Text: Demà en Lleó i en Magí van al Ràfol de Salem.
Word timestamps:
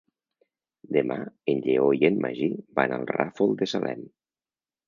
Demà 0.97 1.17
en 1.53 1.61
Lleó 1.67 1.91
i 1.97 2.01
en 2.11 2.19
Magí 2.25 2.49
van 2.81 2.97
al 2.97 3.07
Ràfol 3.13 3.55
de 3.61 3.73
Salem. 3.75 4.03